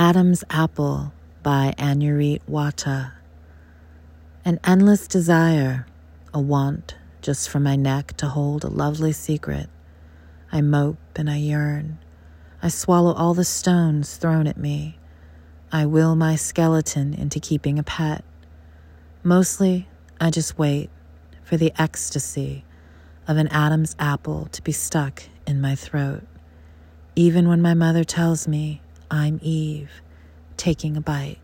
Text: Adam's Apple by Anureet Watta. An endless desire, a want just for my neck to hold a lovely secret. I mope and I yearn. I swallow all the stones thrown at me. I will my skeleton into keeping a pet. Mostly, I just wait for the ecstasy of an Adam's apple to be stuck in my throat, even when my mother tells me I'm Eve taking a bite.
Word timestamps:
Adam's 0.00 0.44
Apple 0.48 1.12
by 1.42 1.74
Anureet 1.76 2.40
Watta. 2.46 3.14
An 4.44 4.60
endless 4.62 5.08
desire, 5.08 5.86
a 6.32 6.40
want 6.40 6.94
just 7.20 7.48
for 7.48 7.58
my 7.58 7.74
neck 7.74 8.16
to 8.18 8.28
hold 8.28 8.62
a 8.62 8.68
lovely 8.68 9.10
secret. 9.10 9.68
I 10.52 10.60
mope 10.60 10.98
and 11.16 11.28
I 11.28 11.38
yearn. 11.38 11.98
I 12.62 12.68
swallow 12.68 13.12
all 13.12 13.34
the 13.34 13.42
stones 13.42 14.16
thrown 14.16 14.46
at 14.46 14.56
me. 14.56 14.98
I 15.72 15.84
will 15.84 16.14
my 16.14 16.36
skeleton 16.36 17.12
into 17.12 17.40
keeping 17.40 17.76
a 17.76 17.82
pet. 17.82 18.22
Mostly, 19.24 19.88
I 20.20 20.30
just 20.30 20.56
wait 20.56 20.90
for 21.42 21.56
the 21.56 21.72
ecstasy 21.76 22.64
of 23.26 23.36
an 23.36 23.48
Adam's 23.48 23.96
apple 23.98 24.46
to 24.52 24.62
be 24.62 24.70
stuck 24.70 25.24
in 25.44 25.60
my 25.60 25.74
throat, 25.74 26.22
even 27.16 27.48
when 27.48 27.60
my 27.60 27.74
mother 27.74 28.04
tells 28.04 28.46
me 28.46 28.80
I'm 29.10 29.38
Eve 29.42 29.90
taking 30.56 30.96
a 30.96 31.00
bite. 31.00 31.38